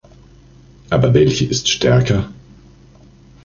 [0.89, 2.27] Aber welche ist stärker?